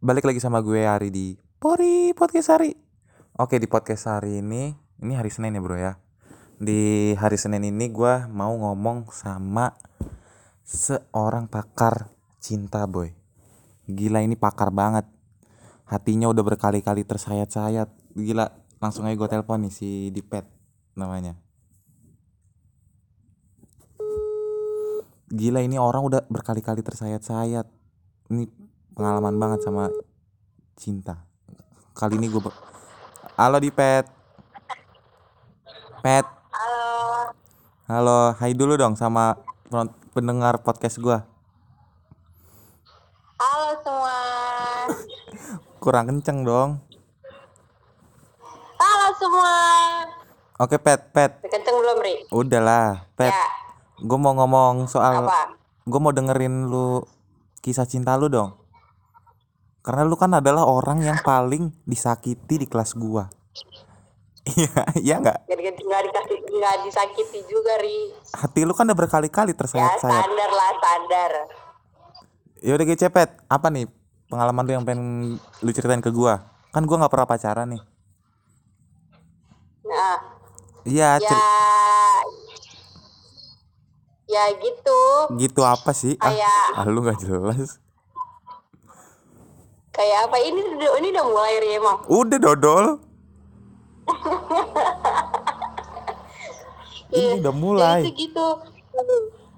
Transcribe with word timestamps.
Balik 0.00 0.24
lagi 0.24 0.40
sama 0.40 0.64
gue 0.64 0.80
Ari 0.80 1.12
di 1.12 1.36
Pori 1.60 2.16
Podcast 2.16 2.56
Hari. 2.56 2.72
Oke 3.36 3.60
di 3.60 3.68
podcast 3.68 4.08
hari 4.08 4.40
ini, 4.40 4.72
ini 4.96 5.12
hari 5.12 5.28
Senin 5.28 5.52
ya 5.52 5.60
bro 5.60 5.76
ya. 5.76 6.00
Di 6.56 7.12
hari 7.20 7.36
Senin 7.36 7.68
ini 7.68 7.92
gue 7.92 8.24
mau 8.32 8.48
ngomong 8.48 9.12
sama 9.12 9.76
seorang 10.64 11.52
pakar 11.52 12.08
cinta 12.40 12.88
boy. 12.88 13.12
Gila 13.92 14.24
ini 14.24 14.40
pakar 14.40 14.72
banget. 14.72 15.04
Hatinya 15.84 16.32
udah 16.32 16.48
berkali-kali 16.48 17.04
tersayat-sayat. 17.04 17.92
Gila 18.16 18.56
langsung 18.80 19.04
aja 19.04 19.20
gue 19.20 19.28
telepon 19.28 19.68
nih 19.68 19.72
si 19.76 20.08
Dipet 20.16 20.48
namanya. 20.96 21.36
Gila 25.28 25.60
ini 25.60 25.76
orang 25.76 26.08
udah 26.08 26.24
berkali-kali 26.24 26.80
tersayat-sayat. 26.80 27.68
Ini 28.32 28.69
pengalaman 28.92 29.36
banget 29.36 29.60
sama 29.62 29.88
cinta. 30.74 31.22
Kali 31.92 32.16
ini 32.16 32.26
gue 32.26 32.42
Halo 33.36 33.56
di 33.56 33.72
Pet. 33.72 34.04
Pet. 36.00 36.26
Halo, 36.50 36.88
Halo, 37.84 38.20
hai 38.36 38.52
dulu 38.52 38.76
dong 38.76 38.96
sama 38.96 39.36
pen- 39.68 39.92
pendengar 40.12 40.60
podcast 40.60 40.96
gua. 40.96 41.24
halo 43.40 43.72
semua. 43.80 44.16
Kurang 45.80 46.04
kenceng 46.08 46.44
dong. 46.44 46.76
Halo 48.76 49.08
semua. 49.16 49.54
Oke, 50.60 50.76
Pet, 50.76 51.00
Pet. 51.16 51.40
Kenceng 51.40 51.76
belum, 51.80 51.96
Ri? 52.04 52.14
Udahlah, 52.28 53.08
Pet. 53.16 53.32
Ya, 53.32 53.48
Gue 54.00 54.16
mau 54.20 54.36
ngomong 54.36 54.84
soal 54.88 55.24
gue 55.84 56.00
mau 56.00 56.12
dengerin 56.12 56.68
lu 56.68 57.04
kisah 57.60 57.88
cinta 57.88 58.16
lu 58.16 58.28
dong. 58.28 58.59
Karena 59.80 60.04
lu 60.04 60.12
kan 60.14 60.28
adalah 60.30 60.68
orang 60.68 61.00
yang 61.00 61.16
paling 61.20 61.72
disakiti 61.84 62.60
di 62.60 62.66
kelas 62.68 62.92
gua. 62.94 63.32
Iya, 64.40 64.72
iya 64.96 65.14
nggak? 65.20 65.38
Gak, 65.46 65.58
gak, 65.58 65.74
gak 65.78 66.02
dikasih, 66.02 66.38
disakiti 66.84 67.40
juga, 67.44 67.76
Ri. 67.76 68.08
Hati 68.32 68.64
lu 68.64 68.72
kan 68.72 68.88
udah 68.88 68.96
berkali-kali 68.96 69.52
Ya, 69.52 69.56
tersayat-sayat. 69.56 70.24
sadar 70.24 70.50
lah, 70.50 70.72
sadar. 70.80 71.32
Ya 72.60 72.72
udah 72.72 72.86
gitu, 72.86 73.04
Pet. 73.08 73.30
Apa 73.46 73.68
nih 73.68 73.84
pengalaman 74.28 74.64
lu 74.64 74.72
yang 74.72 74.84
pengen 74.84 75.36
lu 75.36 75.70
ceritain 75.72 76.00
ke 76.00 76.08
gua? 76.08 76.44
Kan 76.72 76.84
gua 76.84 77.00
nggak 77.00 77.12
pernah 77.12 77.28
pacaran 77.28 77.68
nih. 77.68 77.82
Nah, 79.84 80.16
Iya, 80.84 81.20
ya, 81.20 81.36
ya 84.24 84.44
gitu. 84.56 85.00
gitu 85.36 85.60
apa 85.60 85.92
sih? 85.92 86.16
Ah, 86.16 86.32
Kayak- 86.32 86.72
ah 86.80 86.86
lu 86.86 87.02
nggak 87.02 87.20
jelas. 87.20 87.76
Kayak 89.90 90.18
apa? 90.26 90.36
Ini, 90.38 90.60
udah- 90.78 90.94
ini 90.98 91.08
udah 91.10 91.24
mulai, 91.26 91.52
Ri, 91.58 91.68
emang. 91.76 91.96
Udah 92.06 92.38
dodol. 92.38 92.84
Ini 97.10 97.42
udah 97.42 97.50
mulai. 97.50 98.06
Ya, 98.06 98.14
itu 98.14 98.30
gitu. 98.30 98.46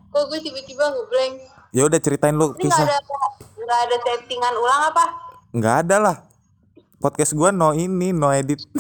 Kok 0.09 0.23
gue 0.29 0.41
tiba-tiba 0.41 0.89
ngeblank? 0.89 1.33
Ya 1.73 1.85
udah 1.85 2.01
ceritain 2.01 2.33
lu 2.33 2.57
Ini 2.57 2.65
kisah. 2.65 2.85
ada, 2.85 2.97
gak 3.59 3.79
ada 3.89 3.97
settingan 4.01 4.55
ulang 4.57 4.83
apa? 4.89 5.05
Nggak 5.53 5.77
ada 5.85 5.97
lah. 6.01 6.17
Podcast 6.97 7.37
gua 7.37 7.53
no 7.53 7.77
ini, 7.77 8.13
no 8.13 8.33
edit. 8.33 8.65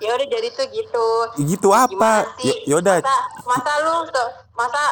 Ya 0.00 0.16
udah 0.16 0.26
jadi 0.26 0.48
tuh 0.56 0.66
gitu. 0.72 1.06
gitu 1.44 1.68
apa? 1.70 2.24
Ya 2.40 2.48
sih 2.48 2.56
yaudah. 2.64 3.04
masa, 3.04 3.14
masa 3.44 3.72
lu 3.84 3.94
masa 4.56 4.82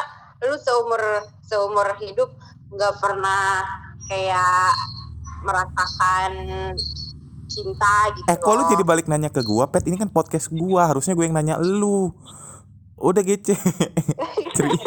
lu 0.45 0.55
seumur 0.61 1.01
seumur 1.49 1.97
hidup 1.97 2.29
nggak 2.69 2.93
pernah 3.01 3.65
kayak 4.05 4.69
merasakan 5.41 6.31
cinta 7.49 7.93
gitu 8.13 8.27
Eh 8.29 8.37
kok 8.37 8.53
lu 8.53 8.63
jadi 8.69 8.83
balik 8.85 9.09
nanya 9.09 9.33
ke 9.33 9.41
gua, 9.41 9.65
Pet? 9.65 9.89
Ini 9.89 9.97
kan 9.97 10.13
podcast 10.13 10.53
gua, 10.53 10.85
harusnya 10.85 11.17
gue 11.17 11.25
yang 11.25 11.33
nanya 11.33 11.57
lu. 11.57 12.13
Udah 12.99 13.25
gece. 13.25 13.57
Ceri- 14.55 14.85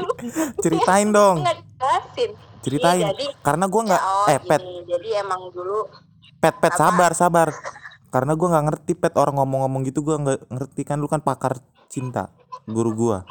ceritain 0.63 1.11
dong. 1.11 1.43
Ceritain. 2.63 3.03
Iya, 3.03 3.11
jadi 3.11 3.27
Karena 3.43 3.67
gua 3.67 3.83
nggak 3.91 4.03
ya, 4.03 4.13
oh, 4.15 4.27
eh 4.31 4.39
Pet, 4.39 4.63
gini, 4.63 4.87
jadi 4.87 5.09
emang 5.27 5.51
dulu 5.51 5.91
Pet, 6.39 6.55
Pet 6.63 6.75
Apa? 6.79 6.79
sabar, 6.79 7.11
sabar. 7.19 7.49
Karena 8.15 8.39
gua 8.39 8.55
nggak 8.55 8.65
ngerti 8.71 8.93
Pet 8.95 9.15
orang 9.19 9.35
ngomong-ngomong 9.43 9.83
gitu 9.91 10.07
gua 10.07 10.23
nggak 10.23 10.47
ngerti 10.47 10.83
kan 10.87 11.03
lu 11.03 11.11
kan 11.11 11.19
pakar 11.19 11.59
cinta, 11.91 12.31
guru 12.71 12.95
gua. 12.95 13.27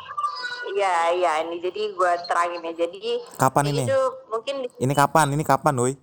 Ya 0.73 1.11
ya 1.11 1.31
ini 1.41 1.59
jadi 1.59 1.91
gua 1.91 2.15
terangin 2.23 2.61
ya 2.61 2.73
jadi 2.77 3.19
Kapan 3.35 3.63
ini? 3.69 3.83
tuh 3.85 4.05
mungkin 4.27 4.55
Ini 4.71 4.93
kapan? 4.93 5.25
Ini 5.29 5.41
kapan, 5.41 5.73
woi? 5.75 5.93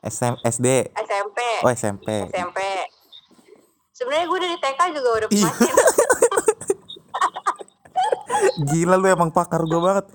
SM, 0.00 0.34
SD. 0.42 0.66
SMP 0.94 1.38
Oh, 1.60 1.70
SMP. 1.70 2.06
SMP 2.26 2.58
sebenarnya 3.92 4.26
gue 4.26 4.38
dari 4.40 4.56
TK 4.56 4.80
juga 4.94 5.08
udah 5.14 5.28
pacaran 5.28 5.60
Gila 8.64 8.96
lu 8.96 9.06
emang 9.06 9.28
pakar 9.28 9.60
gua 9.62 9.80
banget. 9.82 10.06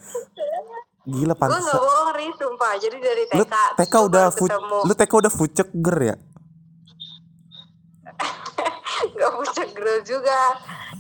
Gila 1.06 1.30
gue 1.30 1.38
pantas. 1.38 1.62
nggak 1.62 1.78
bohong 1.78 2.10
ri 2.12 2.28
sumpah 2.34 2.72
jadi 2.76 2.98
dari 2.98 3.24
TK 3.28 3.38
Lu 3.38 3.46
TK 3.78 3.94
udah 4.02 4.26
fu 4.34 4.46
ketemu 4.50 4.78
lu 4.82 4.94
TK 4.96 5.12
udah 5.14 5.32
fuceger 5.32 5.98
ya? 6.04 6.16
nggak 9.14 9.32
punya 9.32 9.64
girl 9.70 9.98
juga 10.02 10.40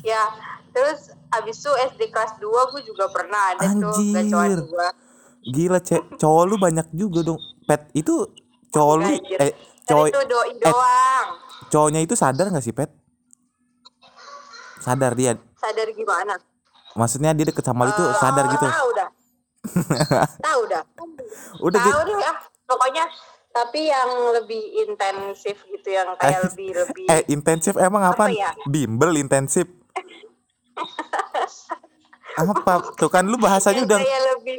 ya 0.03 0.21
terus 0.69 1.14
abis 1.31 1.57
itu 1.57 1.71
SD 1.89 2.01
kelas 2.07 2.37
2 2.37 2.45
gue 2.71 2.81
juga 2.83 3.05
pernah 3.07 3.53
ada 3.53 3.65
tuh 3.71 3.93
gacoan 4.11 4.45
Anjir. 4.47 4.59
gue 4.63 4.87
Gila, 5.45 5.77
cek 5.77 6.17
cowok 6.17 6.43
lu 6.43 6.55
banyak 6.57 6.89
juga 6.91 7.21
dong. 7.21 7.37
Pet, 7.63 7.93
itu 7.93 8.25
cowok 8.69 8.95
lu 8.97 9.05
Anjir. 9.07 9.37
eh 9.39 9.51
Kan 9.53 9.85
cowok 9.85 10.05
itu 10.09 10.19
doi 10.25 10.49
eh, 10.49 10.53
doang 10.59 11.27
cowoknya 11.67 11.99
itu 12.01 12.13
sadar 12.13 12.49
nggak 12.49 12.61
sih, 12.61 12.73
Pet? 12.73 12.89
Sadar 14.77 15.13
dia. 15.13 15.33
sadar 15.55 15.87
gimana 15.91 16.37
Maksudnya 16.95 17.33
dia 17.33 17.45
deket 17.45 17.61
sama 17.61 17.85
lu 17.85 17.91
tuh 17.91 18.05
Eh, 18.05 18.15
sadar 18.15 18.45
gitu. 18.47 18.65
tahu 18.65 18.89
dah 18.93 19.09
tahu 20.45 20.61
dah 20.65 20.83
Udah 21.59 21.79
tahu 21.79 21.99
gitu. 21.99 22.11
deh 22.11 22.17
ah 22.23 22.37
pokoknya 22.65 23.05
tapi 23.49 23.87
yang 23.87 24.09
lebih 24.33 24.61
intensif 24.81 25.55
gitu 25.63 25.89
yang 25.89 26.11
kayak 26.15 26.43
lebih 26.43 26.75
lebih 26.75 27.05
Eh, 27.07 27.21
intensif 27.29 27.73
emang 27.75 28.03
apa? 28.03 28.27
Apa 28.27 28.33
ya? 28.33 28.51
Bimbel 28.65 29.15
intensif. 29.15 29.63
Apa? 32.37 32.73
Tuh 32.93 33.07
kan 33.07 33.23
lu 33.23 33.37
bahasanya 33.37 33.81
udah 33.83 33.99
kayak 33.99 34.23
lebih 34.33 34.57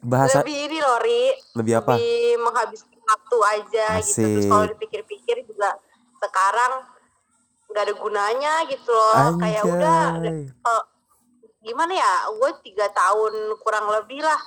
bahasa 0.00 0.40
lebih 0.40 0.56
ini 0.64 0.78
loh 0.78 0.96
Ri 0.98 1.22
lebih 1.54 1.74
apa? 1.76 1.92
lebih 1.94 2.40
menghabiskan 2.40 2.98
waktu 3.00 3.36
aja 3.44 3.86
gitu 4.00 4.22
terus 4.22 4.46
kalau 4.46 4.64
Asik. 4.64 4.72
dipikir-pikir 4.76 5.36
juga 5.44 5.76
sekarang 6.16 6.72
nggak 7.66 7.82
ada 7.84 7.94
gunanya 7.94 8.52
gitu 8.66 8.90
loh 8.90 9.36
kayak 9.36 9.62
udah 9.62 10.00
Anjay. 10.16 10.48
eh, 10.48 10.82
gimana 11.60 11.92
ya 11.92 12.12
gue 12.30 12.50
tiga 12.62 12.86
tahun 12.88 13.32
kurang 13.58 13.86
lebih 13.90 14.20
lah 14.20 14.40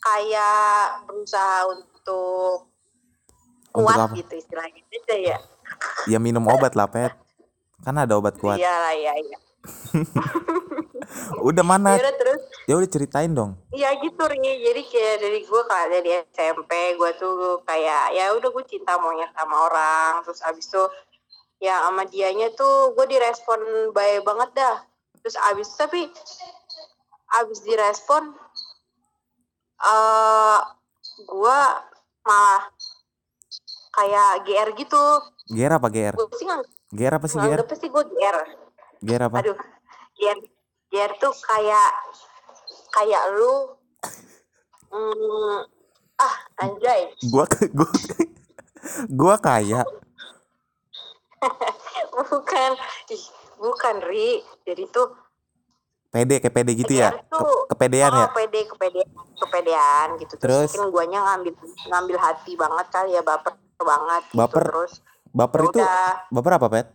kayak 0.00 0.66
berusaha 1.04 1.68
untuk 1.68 2.66
Untuk 3.70 3.86
kuat 3.86 3.98
apa? 4.02 4.14
gitu 4.16 4.32
istilahnya 4.34 4.82
aja 4.82 5.16
ya 5.16 5.38
Ya 6.04 6.18
minum 6.18 6.42
obat 6.44 6.74
lah, 6.74 6.90
Pet. 6.90 7.14
Kan 7.80 7.94
ada 7.94 8.18
obat 8.18 8.34
kuat. 8.34 8.58
iya 8.58 8.74
lah 8.74 8.90
iya 8.90 9.14
iya 9.16 9.38
Udah 11.48 11.64
mana? 11.66 11.96
Ya 11.96 12.06
udah 12.06 12.14
terus 12.16 12.40
Ya 12.70 12.74
udah 12.78 12.88
ceritain 12.88 13.32
dong. 13.34 13.58
Iya 13.74 13.98
gitu 13.98 14.22
Ri, 14.30 14.38
jadi 14.38 14.82
kayak 14.86 15.16
dari 15.26 15.40
gue 15.42 15.62
kayak 15.66 15.88
dari 15.90 16.10
SMP 16.30 16.70
gue 16.94 17.10
tuh 17.18 17.58
kayak 17.66 18.14
ya 18.14 18.30
udah 18.36 18.46
gue 18.46 18.64
cinta 18.68 18.94
monyet 19.00 19.32
sama 19.34 19.66
orang 19.66 20.22
terus 20.22 20.38
abis 20.46 20.70
itu 20.70 20.84
ya 21.60 21.82
sama 21.82 22.06
dianya 22.06 22.48
tuh 22.54 22.94
gue 22.94 23.06
direspon 23.10 23.90
baik 23.90 24.22
banget 24.22 24.50
dah 24.54 24.76
terus 25.18 25.36
abis 25.50 25.68
tapi 25.76 26.08
abis 27.42 27.58
direspon 27.66 28.32
eh 29.80 30.60
gue 31.20 31.58
malah 32.22 32.62
kayak 33.90 34.46
GR 34.46 34.68
gitu 34.78 35.04
GR 35.50 35.72
apa 35.74 35.88
GR? 35.90 36.14
gue 36.14 36.26
sih 36.38 36.46
nggak 36.46 36.62
GR 36.94 37.14
apa 37.18 37.26
sih 37.26 37.36
GR? 37.36 37.44
nganggepnya 37.44 37.76
sih 37.76 37.90
gue 37.90 38.04
GR 38.14 38.36
GR 39.00 39.22
apa? 39.22 39.36
aduh 39.40 39.56
GR 40.14 40.38
GR 40.88 41.12
tuh 41.16 41.32
kayak 41.40 41.90
kayak 42.90 43.22
lu 43.32 43.54
hmm, 44.88 45.58
ah 46.16 46.34
anjay 46.58 47.08
Gua 47.26 47.44
gua 47.72 47.88
gua 49.08 49.36
kaya. 49.36 49.80
bukan 52.16 52.70
ih 53.08 53.24
bukan 53.56 53.96
ri 54.02 54.44
jadi 54.62 54.84
tuh 54.88 55.08
Pede 56.10 56.42
kayak 56.42 56.50
pede 56.52 56.74
gitu 56.74 56.90
ya. 56.92 57.14
GR 57.14 57.22
Ke, 57.22 57.38
tuh 57.38 57.58
kepedean 57.70 58.10
ya. 58.10 58.26
oh, 58.26 58.30
pede 58.34 58.60
kepedean 58.66 59.08
kepedean 59.38 60.08
gitu 60.18 60.34
Terus? 60.36 60.68
terus, 60.68 60.70
mungkin 60.74 60.90
guanya 60.90 61.18
ngambil 61.22 61.54
ngambil 61.86 62.16
hati 62.18 62.52
banget 62.54 62.86
kali 62.90 63.14
ya 63.14 63.22
baper 63.22 63.54
banget 63.78 64.22
gitu 64.28 64.36
Baper? 64.36 64.64
terus 64.68 64.92
Baper 65.30 65.60
ya 65.60 65.64
itu 65.64 65.78
udah. 65.78 66.12
baper 66.28 66.52
apa, 66.58 66.66
Pet? 66.68 66.86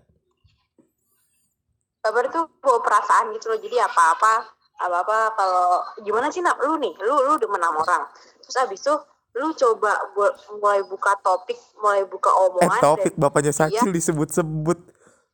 Baper 2.05 2.29
tuh 2.29 2.45
bawa 2.61 2.77
perasaan 2.85 3.33
gitu 3.33 3.49
loh 3.49 3.57
jadi 3.57 3.89
apa 3.89 4.13
apa 4.13 4.33
apa 4.77 4.97
apa 5.01 5.17
kalau 5.33 5.81
gimana 6.05 6.29
sih 6.29 6.45
nak 6.45 6.61
lu 6.61 6.77
nih 6.77 6.93
lu 7.01 7.17
lu 7.25 7.33
demen 7.41 7.57
sama 7.57 7.81
orang 7.81 8.03
terus 8.45 8.57
abis 8.61 8.79
itu 8.85 8.93
lu 9.35 9.49
coba 9.51 9.91
buat 10.13 10.31
mulai 10.61 10.85
buka 10.85 11.17
topik 11.19 11.57
mulai 11.81 12.05
buka 12.05 12.29
Eh 12.29 12.39
omongan 12.45 12.79
topik 12.79 13.13
dan 13.17 13.19
bapaknya 13.19 13.51
dia 13.51 13.57
Sakil 13.57 13.91
disebut-sebut. 13.91 14.79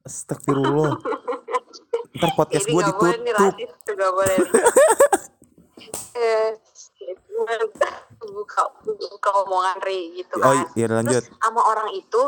Astagfirullah. 0.01 0.97
Ntar 2.17 2.31
podcast 2.33 2.65
gue 2.65 2.73
boleh 2.73 2.89
ditutup. 2.89 3.53
rasis 3.53 3.71
boleh 4.09 4.35
nih. 4.41 4.63
eh 6.17 6.49
buka 8.21 8.61
buka 8.85 9.29
omongan 9.45 9.77
Ri 9.85 10.17
gitu 10.17 10.33
Oh 10.41 10.49
kan 10.49 10.65
iya 10.73 10.85
lanjut. 10.89 11.21
terus 11.21 11.37
sama 11.37 11.61
orang 11.61 11.89
itu 11.93 12.21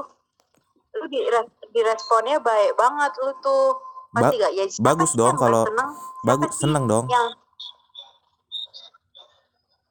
lu 0.93 1.05
di 1.09 1.25
diresponnya 1.73 2.37
baik 2.37 2.77
banget 2.77 3.17
lu 3.17 3.33
tuh 3.41 3.73
Ba- 4.13 4.29
gak 4.29 4.51
ya 4.51 4.63
bagus 4.79 5.11
dong 5.13 5.35
kalau- 5.35 5.65
seneng? 5.65 5.89
Siapa 5.89 6.21
Bagus 6.23 6.51
seneng 6.55 6.83
dong. 6.85 7.05
yang 7.07 7.27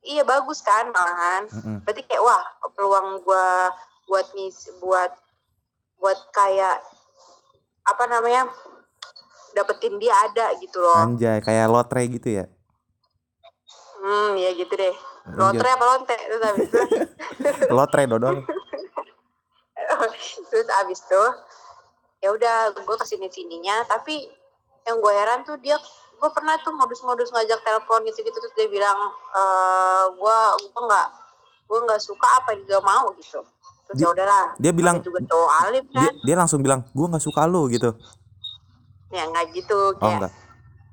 iya 0.02 0.22
bagus 0.24 0.60
kan 0.60 0.88
malahan 0.88 1.46
Mm-mm. 1.48 1.76
berarti 1.82 2.02
kayak 2.02 2.20
wah 2.20 2.40
peluang 2.72 3.20
gua 3.20 3.68
buat 4.04 4.28
mis 4.32 4.68
buat 4.78 5.12
buat 5.96 6.18
kayak 6.32 6.80
apa 7.84 8.02
namanya 8.06 8.48
dapetin 9.52 9.96
dia 9.96 10.12
ada 10.20 10.52
gitu 10.56 10.78
loh 10.78 10.98
Anjay 10.98 11.38
kayak 11.38 11.66
lotre 11.66 12.00
gitu 12.08 12.28
ya. 12.32 12.44
hmm 13.98 14.36
ya 14.36 14.50
gitu 14.52 14.72
deh 14.72 14.94
lotre 15.32 15.68
apa 15.68 15.84
lonte 15.86 16.16
terus 16.16 16.42
abis 16.42 16.66
itu 16.66 16.80
Lotre 17.72 18.02
dodol. 18.04 18.42
terus 20.50 20.68
abis 20.76 20.98
itu 21.00 21.22
ya 22.22 22.30
udah 22.30 22.56
gue 22.72 22.96
ke 22.96 23.04
sini 23.04 23.26
sininya 23.26 23.82
tapi 23.84 24.30
yang 24.82 24.96
gue 24.96 25.12
heran 25.12 25.42
tuh 25.42 25.58
dia 25.58 25.74
gue 26.14 26.30
pernah 26.30 26.54
tuh 26.56 26.70
modus-modus 26.70 27.34
ngajak 27.34 27.58
telepon 27.60 28.06
gitu 28.06 28.22
gitu 28.22 28.38
terus 28.38 28.54
dia 28.54 28.70
bilang 28.70 28.94
eh 29.34 30.04
gue 30.08 30.38
gue 30.64 30.82
nggak 30.86 31.06
gue 31.66 31.78
nggak 31.82 32.00
suka 32.00 32.28
apa 32.38 32.54
yang 32.54 32.62
dia 32.62 32.78
mau 32.78 33.10
gitu 33.18 33.42
terus 33.82 33.96
Dia- 33.98 34.06
ya 34.06 34.14
udahlah 34.14 34.44
Dia 34.56 34.72
bilang 34.72 34.96
namanya 34.96 35.08
juga 35.10 35.20
cowok 35.26 35.50
alim 35.60 35.84
dia, 35.84 35.98
kan 35.98 36.14
dia 36.22 36.36
langsung 36.38 36.60
bilang 36.62 36.80
gua 36.94 37.06
nggak 37.10 37.24
suka 37.24 37.42
lu 37.44 37.66
gitu. 37.68 37.90
ya 39.10 39.26
nggak 39.26 39.46
gitu 39.52 39.78
Oh 39.92 39.98
kayak 39.98 40.14
enggak. 40.16 40.32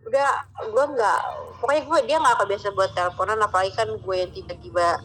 udah 0.10 0.30
gue 0.66 0.86
nggak 0.98 1.20
pokoknya 1.62 1.82
gue 1.86 2.00
dia 2.10 2.18
nggak 2.18 2.38
kebiasa 2.42 2.68
buat 2.74 2.92
teleponan 2.92 3.38
apalagi 3.40 3.72
kan 3.72 3.88
gue 3.88 4.16
yang 4.18 4.32
tiba-tiba 4.34 4.98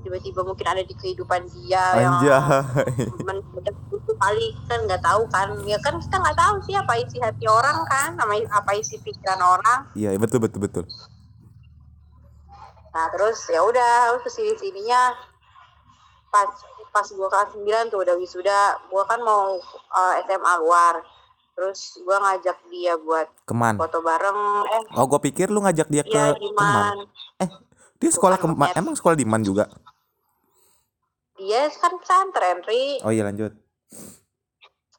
tiba-tiba 0.00 0.40
mungkin 0.40 0.66
ada 0.66 0.80
di 0.80 0.92
kehidupan 0.92 1.44
dia 1.50 1.84
yang 1.94 2.14
Anjay. 2.16 2.40
mendadak 3.20 3.76
itu 3.90 4.12
kali 4.14 4.46
kan 4.64 4.78
nggak 4.82 5.00
tahu 5.00 5.22
kan 5.28 5.48
ya 5.62 5.76
kan 5.78 5.94
kita 5.96 6.16
nggak 6.16 6.34
tahu 6.34 6.54
sih 6.62 6.74
apa 6.74 6.92
isi 6.96 7.18
hati 7.18 7.44
orang 7.44 7.84
kan 7.84 8.16
sama 8.16 8.32
apa 8.48 8.70
isi 8.74 8.96
pikiran 8.98 9.38
orang 9.38 9.80
Iya 9.92 10.16
betul 10.16 10.40
betul 10.40 10.60
betul. 10.62 10.84
nah 12.90 13.06
terus 13.08 13.38
ya 13.46 13.62
udah 13.62 14.10
terus 14.12 14.26
ke 14.26 14.30
sini 14.32 14.52
sininya 14.56 15.14
pas 16.26 16.50
pas 16.90 17.06
gua 17.06 17.28
kelas 17.28 17.54
9 17.54 17.62
tuh 17.86 18.02
udah 18.02 18.14
wisuda 18.16 18.60
gua 18.88 19.06
kan 19.06 19.22
mau 19.22 19.54
eh, 19.60 20.14
SMA 20.24 20.52
luar 20.58 20.98
terus 21.54 22.00
gua 22.02 22.18
ngajak 22.20 22.58
dia 22.66 22.98
buat 22.98 23.30
Keman. 23.44 23.78
foto 23.78 24.00
bareng 24.00 24.38
eh 24.66 24.82
Oh 24.96 25.06
gue 25.06 25.20
pikir 25.22 25.48
lu 25.48 25.60
ngajak 25.60 25.86
dia 25.86 26.02
ke 26.02 26.10
ya 26.10 26.32
Keman. 26.32 26.40
gimana 26.40 27.04
Dia 28.00 28.08
sekolah 28.08 28.40
Keman. 28.40 28.72
Emang 28.72 28.96
sekolah 28.96 29.12
di 29.12 29.22
Man 29.22 29.44
juga? 29.44 29.68
Dia 31.40 31.72
kan 31.72 31.96
pesantren 31.96 32.60
Ri 32.62 33.00
Oh 33.00 33.08
iya 33.08 33.24
lanjut. 33.24 33.56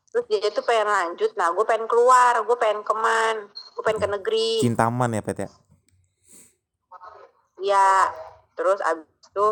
terus 0.09 0.25
dia 0.27 0.49
tuh 0.49 0.65
pengen 0.65 0.89
lanjut 0.89 1.31
nah 1.37 1.47
gue 1.49 1.63
pengen 1.63 1.85
keluar 1.85 2.41
gue 2.41 2.57
pengen 2.57 2.81
keman 2.81 3.47
gue 3.47 3.83
pengen 3.85 4.01
ke 4.01 4.07
negeri 4.09 4.49
Cintaman 4.59 5.13
ya 5.13 5.21
Pet 5.21 5.37
ya. 5.39 5.49
ya 7.61 8.09
terus 8.51 8.81
abis 8.81 9.05
itu 9.23 9.47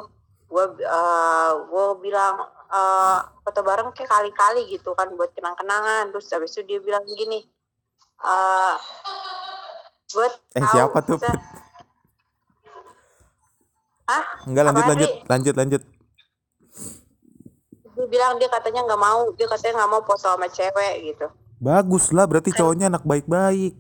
gue 0.50 0.66
uh, 0.84 1.52
gue 1.64 1.86
bilang 2.02 2.42
eh 2.68 3.20
foto 3.40 3.62
bareng 3.62 3.94
kayak 3.94 4.10
kali-kali 4.10 4.68
gitu 4.68 4.92
kan 4.92 5.08
buat 5.14 5.32
kenang-kenangan 5.32 6.10
terus 6.10 6.28
abis 6.30 6.58
itu 6.58 6.68
dia 6.68 6.80
bilang 6.82 7.06
gini 7.06 7.46
eh 8.20 8.76
buat 10.10 10.34
Eh 10.52 10.66
siapa 10.68 11.00
tuh? 11.00 11.22
ah 14.10 14.26
Enggak 14.44 14.64
lanjut 14.68 14.86
lanjut 14.86 15.08
Ri? 15.08 15.22
lanjut 15.24 15.56
lanjut. 15.56 15.82
Bilang 18.10 18.42
dia 18.42 18.50
katanya 18.50 18.84
nggak 18.90 19.02
mau 19.02 19.30
dia 19.38 19.48
katanya 19.48 19.86
nggak 19.86 19.92
mau 19.94 20.02
foto 20.04 20.26
sama 20.34 20.50
cewek 20.50 21.14
gitu. 21.14 21.30
Bagus 21.62 22.10
lah 22.12 22.26
berarti 22.26 22.52
cowoknya 22.56 22.90
anak 22.90 23.04
baik-baik. 23.06 23.78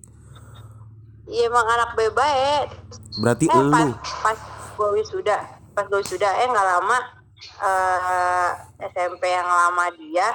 iya 1.29 1.45
emang 1.45 1.61
anak 1.61 1.93
bebek 1.93 2.73
Berarti 3.21 3.45
eh 3.45 3.53
pas 3.53 3.61
elu. 3.61 3.93
pas 4.25 4.39
gue 4.73 4.89
wisuda 4.97 5.37
pas 5.77 5.85
gue 5.85 6.01
wisuda 6.01 6.25
eh 6.41 6.47
nggak 6.49 6.67
lama 6.73 6.97
eh 7.37 8.49
SMP 8.89 9.29
yang 9.29 9.45
lama 9.45 9.93
dia 9.93 10.25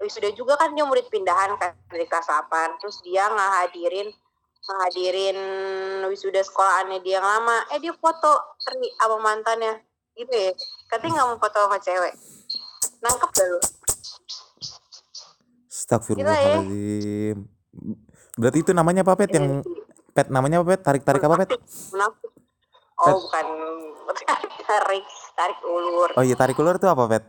wisuda 0.00 0.32
juga 0.32 0.56
kan 0.56 0.72
dia 0.72 0.88
murid 0.88 1.12
pindahan 1.12 1.52
kan 1.60 1.76
dari 1.92 2.08
kelas 2.08 2.32
8 2.32 2.80
terus 2.80 3.04
dia 3.04 3.28
ngahadirin 3.28 4.08
ngahadirin 4.68 5.38
wisuda 6.08 6.44
sekolahannya 6.44 7.00
dia 7.00 7.20
yang 7.20 7.26
lama. 7.26 7.64
Eh 7.72 7.80
dia 7.80 7.92
foto 7.96 8.56
sama 9.00 9.16
mantannya. 9.16 9.80
Gitu 10.12 10.28
ya. 10.28 10.52
Katanya 10.92 11.24
nggak 11.24 11.28
mau 11.32 11.38
foto 11.40 11.58
sama 11.64 11.78
cewek 11.80 12.12
nangkep 13.02 13.30
gak 13.30 13.46
lu 13.48 13.58
Astagfirullahaladzim. 15.68 17.36
Berarti 18.36 18.58
itu 18.60 18.72
namanya 18.76 19.00
apa 19.06 19.16
Pet 19.16 19.30
yang 19.32 19.64
Pet 20.12 20.28
namanya 20.28 20.60
apa 20.60 20.76
Pet? 20.76 20.80
Tarik-tarik 20.84 21.22
apa 21.24 21.34
Pet? 21.40 21.50
Munafik. 21.94 22.28
Pet. 22.98 23.14
oh 23.14 23.18
bukan 23.24 23.46
tarik 24.66 25.06
tarik 25.38 25.58
ulur 25.62 26.10
Oh 26.18 26.24
iya 26.26 26.34
tarik 26.34 26.58
ulur 26.58 26.76
itu 26.76 26.88
apa 26.90 27.04
Pet? 27.06 27.24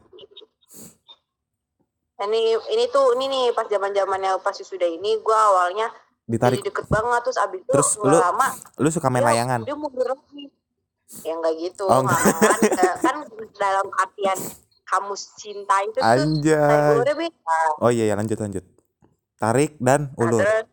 ini 2.19 2.51
ini 2.75 2.83
tuh 2.91 3.15
ini 3.15 3.31
nih 3.31 3.45
pas 3.55 3.63
zaman 3.69 3.95
zamannya 3.95 4.35
pas 4.43 4.51
wisuda 4.51 4.83
ini 4.83 5.23
gue 5.23 5.37
awalnya 5.39 5.87
Ditarik. 6.27 6.59
jadi 6.59 6.67
deket 6.67 6.85
banget 6.91 7.21
terus 7.23 7.39
abis 7.39 7.59
itu 7.63 7.71
Terus 7.71 7.89
nggak 7.95 8.11
lu 8.11 8.17
lama 8.19 8.47
lu 8.75 8.89
suka 8.91 9.07
main 9.07 9.23
dia, 9.23 9.29
layangan? 9.31 9.59
dia 9.63 9.75
mundur 9.79 10.03
lagi 10.03 10.43
ya 11.23 11.33
enggak 11.39 11.53
gitu 11.63 11.87
Oh, 11.87 12.03
nggak 12.03 12.19
kan, 12.19 12.59
kan 12.99 13.15
dalam 13.55 13.87
artian 13.95 14.37
kamus 14.89 15.37
cinta 15.37 15.85
itu 15.85 16.01
tuh 16.01 16.03
Anjay. 16.03 17.05
beda 17.05 17.13
Oh 17.77 17.93
iya 17.93 18.09
ya 18.09 18.15
lanjut 18.17 18.41
lanjut. 18.41 18.65
Tarik 19.37 19.77
dan 19.77 20.09
Nah, 20.17 20.25
ulur. 20.25 20.41
terus 20.41 20.65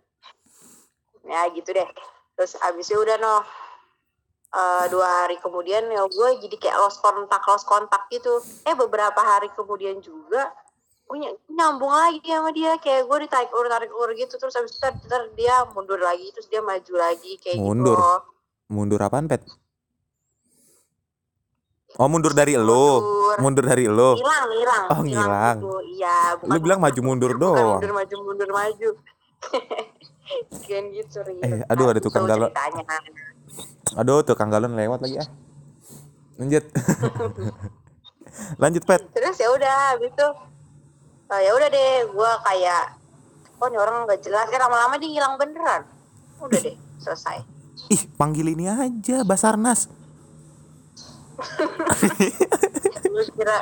ya 1.27 1.43
gitu 1.53 1.71
deh 1.77 1.89
terus 2.35 2.53
abis 2.65 2.89
itu 2.89 2.97
udah 2.97 3.21
no 3.21 3.45
Eh, 4.57 4.85
dua 4.89 5.05
hari 5.27 5.37
kemudian 5.37 5.85
ya 5.93 6.01
gue 6.09 6.29
jadi 6.41 6.57
kayak 6.57 6.79
lost 6.81 7.05
kontak 7.05 7.45
lost 7.45 7.69
kontak 7.69 8.09
gitu 8.09 8.41
eh 8.65 8.73
beberapa 8.73 9.21
hari 9.21 9.53
kemudian 9.53 10.01
juga 10.01 10.49
gue 11.05 11.19
ny- 11.21 11.37
nyambung 11.53 11.93
lagi 11.93 12.25
sama 12.25 12.55
dia 12.57 12.73
kayak 12.81 13.05
gue 13.05 13.19
ditarik 13.29 13.53
ulur 13.53 13.69
tarik 13.69 13.93
ulur 13.93 14.17
gitu 14.17 14.41
terus 14.41 14.57
abis 14.57 14.81
itu 14.81 14.87
ntar 15.11 15.29
dia 15.37 15.61
mundur 15.77 16.01
lagi 16.01 16.33
terus 16.33 16.49
dia 16.49 16.65
maju 16.65 16.95
lagi 16.97 17.37
kayak 17.37 17.59
Mundur? 17.61 18.01
gitu 18.01 18.01
loh. 18.01 18.21
Mundur 18.73 19.01
apaan 19.05 19.29
Pet? 19.29 19.45
Oh 21.97 22.07
mundur 22.07 22.33
dari 22.33 22.53
elu. 22.53 23.01
Mundur. 23.01 23.37
Mundur 23.41 23.65
dari 23.65 23.85
elu. 23.85 24.11
hilang 24.15 24.49
hilang 24.53 24.85
Oh, 24.89 25.01
ngilang. 25.01 25.57
gitu. 25.59 25.77
iya 25.91 26.17
Lu 26.43 26.59
bilang 26.61 26.79
maju 26.79 27.01
mundur 27.03 27.33
doang. 27.35 27.81
mundur 27.81 27.93
maju 27.95 28.15
mundur 28.23 28.51
maju 28.51 28.91
kan 30.69 30.85
gitu. 30.91 31.19
Eh, 31.41 31.63
aduh, 31.67 31.87
ada 31.87 31.97
Gitu 31.97 32.07
tukang 32.07 32.27
galon. 32.27 32.51
Aduh 33.95 34.21
tukang 34.23 34.51
galon 34.51 34.75
lewat 34.75 35.01
lagi 35.01 35.17
ah. 35.19 35.29
Lanjut. 36.37 36.65
lanjut 38.61 38.85
Pet. 38.85 39.01
terus 39.11 39.41
ya 39.41 39.49
udah 39.49 39.97
habis 39.97 40.13
itu 40.13 40.29
eh, 41.27 41.41
ya 41.41 41.57
udah 41.57 41.69
deh 41.73 42.05
gue 42.05 42.31
kayak 42.45 42.85
oh 43.57 43.67
ini 43.67 43.79
orang 43.81 44.05
nggak 44.05 44.21
jelas 44.21 44.45
kan 44.53 44.61
lama-lama 44.61 45.01
dia 45.01 45.09
hilang 45.09 45.41
beneran 45.41 45.89
udah 46.37 46.61
deh 46.61 46.77
selesai 47.01 47.41
Ih 47.89 48.03
panggil 48.13 48.51
ini 48.51 48.67
aja 48.67 49.21
Basarnas. 49.23 49.89
Lu 53.07 53.23
kira 53.33 53.57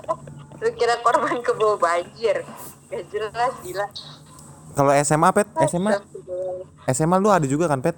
lu 0.57 0.69
kira 0.73 0.95
korban 1.01 1.39
ke 1.39 1.53
bawah 1.53 1.77
banjir 1.77 2.43
gak 2.89 3.03
jelas 3.09 3.53
gila 3.61 3.87
Kalau 4.75 4.91
SMA 4.97 5.31
Pet, 5.31 5.47
SMA 5.65 5.91
SMA 6.89 7.17
lu 7.17 7.31
ada 7.31 7.47
juga 7.47 7.67
kan 7.67 7.79
Pet? 7.79 7.95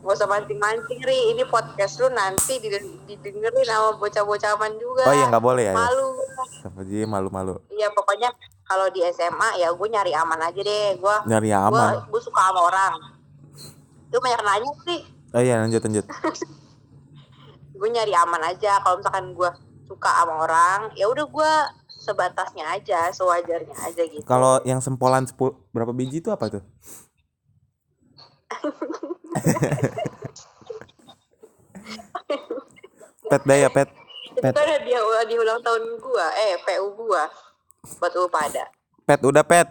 Gak 0.00 0.14
usah 0.16 0.26
mancing-mancing 0.26 1.02
Ri 1.02 1.34
Ini 1.34 1.42
podcast 1.44 1.98
lu 1.98 2.06
nanti 2.08 2.58
diden- 2.58 3.02
didengerin 3.04 3.58
sama 3.60 3.94
bocah-bocah 3.96 4.54
aman 4.54 4.70
juga 4.74 5.02
Oh 5.04 5.14
iya 5.14 5.26
nggak 5.26 5.42
boleh 5.44 5.64
ya. 5.66 5.70
ya. 5.70 5.76
Malu 5.76 6.08
sih 6.80 7.02
malu-malu. 7.04 7.58
Iya 7.68 7.90
pokoknya 7.90 8.30
kalau 8.62 8.86
di 8.88 9.02
SMA 9.04 9.58
ya 9.58 9.70
gue 9.70 9.88
nyari 9.88 10.14
aman 10.14 10.38
aja 10.40 10.60
deh 10.60 10.94
Gue 10.94 11.16
Nyari 11.26 11.50
aman. 11.50 12.06
gue 12.06 12.20
suka 12.22 12.40
sama 12.40 12.60
orang 12.64 12.94
Lu 14.08 14.18
banyak 14.18 14.40
nanya 14.40 14.70
sih 14.84 15.00
Oh 15.30 15.38
iya 15.38 15.58
lanjut 15.58 15.82
lanjut. 15.82 16.06
gue 17.80 17.88
nyari 17.88 18.12
aman 18.12 18.44
aja 18.44 18.76
kalau 18.84 19.00
misalkan 19.00 19.32
gue 19.32 19.48
suka 19.88 20.12
sama 20.12 20.44
orang 20.44 20.92
ya 20.92 21.08
udah 21.08 21.24
gue 21.24 21.52
sebatasnya 21.88 22.68
aja 22.76 23.08
sewajarnya 23.08 23.72
aja 23.72 24.02
gitu 24.04 24.20
Kalau 24.28 24.60
yang 24.68 24.84
sempolan 24.84 25.24
sepul 25.24 25.56
berapa 25.72 25.96
biji 25.96 26.20
itu 26.20 26.28
apa 26.28 26.60
tuh? 26.60 26.64
Pet 33.30 33.42
dah 33.46 33.56
ya, 33.62 33.70
Pet. 33.70 33.86
Itu 34.26 34.42
Pet. 34.42 34.54
kan 34.58 34.66
hadiah 34.66 35.22
di 35.22 35.38
ulang 35.38 35.62
tahun 35.62 36.02
gua, 36.02 36.26
eh 36.34 36.58
PU 36.66 36.98
gua 36.98 37.30
buat 38.02 38.12
lu 38.18 38.26
pada. 38.26 38.66
Pet, 39.06 39.22
udah, 39.22 39.46
Pet. 39.46 39.70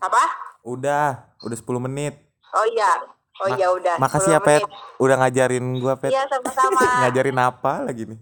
Apa? 0.00 0.24
Udah, 0.64 1.28
udah 1.44 1.56
10 1.60 1.84
menit. 1.84 2.16
Oh 2.56 2.66
iya. 2.72 3.15
Oh 3.36 3.48
Ma- 3.52 3.56
iya 3.58 3.68
udah. 3.68 3.96
Makasih 4.00 4.32
10 4.32 4.32
ya, 4.32 4.40
Pet. 4.40 4.62
Udah 4.96 5.16
ngajarin 5.20 5.64
gua, 5.76 5.94
Pet. 6.00 6.10
Iya 6.10 6.24
sama-sama. 6.24 6.80
ngajarin 7.04 7.38
apa 7.38 7.72
lagi 7.84 8.02
nih? 8.08 8.16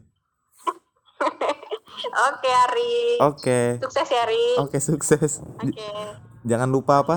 Oke 2.29 2.51
Ari. 2.51 2.95
Oke. 3.23 3.59
Sukses 3.81 4.09
ya 4.11 4.21
Ari. 4.27 4.45
Oke, 4.59 4.79
sukses. 4.83 5.39
Oke. 5.41 5.71
J- 5.71 6.19
Jangan 6.45 6.69
lupa 6.69 7.01
apa? 7.01 7.17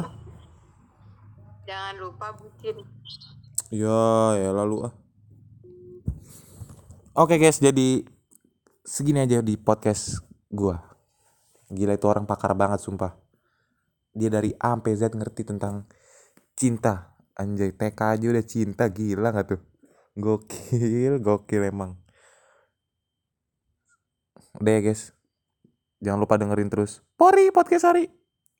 Jangan 1.67 1.99
lupa 1.99 2.31
bucin. 2.31 2.79
Ya, 3.67 4.39
ya 4.39 4.55
lalu 4.55 4.87
ah. 4.87 4.93
Oke 7.17 7.35
guys, 7.35 7.57
jadi 7.57 8.05
segini 8.85 9.19
aja 9.19 9.41
di 9.41 9.57
podcast 9.57 10.21
gua. 10.47 10.79
Gila 11.67 11.97
itu 11.97 12.07
orang 12.07 12.23
pakar 12.23 12.55
banget 12.55 12.79
sumpah. 12.79 13.19
Dia 14.15 14.31
dari 14.31 14.55
A 14.55 14.71
sampai 14.71 14.95
Z 14.95 15.11
ngerti 15.11 15.43
tentang 15.43 15.83
cinta. 16.55 17.16
Anjay, 17.37 17.69
TK 17.69 18.17
aja 18.17 18.25
udah 18.33 18.45
cinta, 18.45 18.89
gila 18.89 19.29
gak 19.29 19.53
tuh? 19.53 19.61
Gokil, 20.17 21.21
gokil 21.25 21.69
emang. 21.69 21.93
Udah 24.57 24.73
ya 24.73 24.81
guys. 24.81 25.13
Jangan 26.01 26.25
lupa 26.25 26.41
dengerin 26.41 26.73
terus. 26.73 27.05
Pori 27.13 27.53
Podcast 27.53 27.85
Hari. 27.85 28.16